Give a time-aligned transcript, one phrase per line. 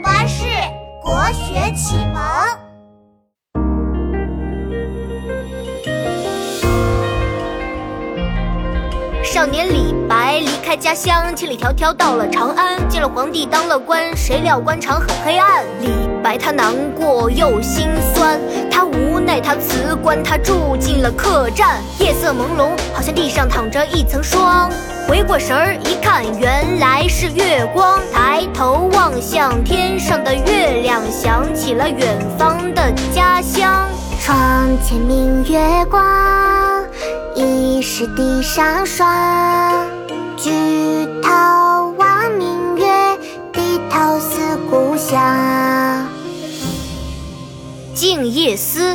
[0.00, 0.44] 巴士
[1.02, 2.22] 国学启蒙。
[9.24, 14.16] 少年李白离开家乡，千里迢迢到了长安，见了皇帝，当了官。
[14.16, 18.40] 谁料官场很黑暗，李白他难过又心酸，
[18.70, 18.84] 他
[19.40, 21.82] 他辞官，他住进了客栈。
[21.98, 24.70] 夜色朦胧，好像地上躺着一层霜。
[25.06, 28.00] 回过神儿一看，原来是月光。
[28.12, 33.88] 抬头望向天上的月亮，想起了远方的家乡。
[34.20, 34.36] 床
[34.84, 35.58] 前明月
[35.90, 36.84] 光，
[37.34, 39.86] 疑是地上霜。
[40.36, 40.50] 举
[41.22, 42.86] 头望明月，
[43.52, 45.18] 低头思故乡。
[48.00, 48.94] 《静夜思》